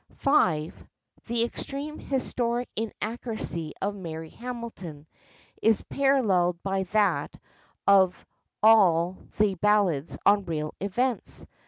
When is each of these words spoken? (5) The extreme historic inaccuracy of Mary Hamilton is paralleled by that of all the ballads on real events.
(5) 0.15 0.87
The 1.27 1.43
extreme 1.43 1.99
historic 1.99 2.67
inaccuracy 2.75 3.73
of 3.83 3.93
Mary 3.95 4.31
Hamilton 4.31 5.05
is 5.61 5.83
paralleled 5.83 6.57
by 6.63 6.85
that 6.85 7.35
of 7.85 8.25
all 8.63 9.19
the 9.37 9.53
ballads 9.53 10.17
on 10.25 10.45
real 10.45 10.73
events. 10.81 11.45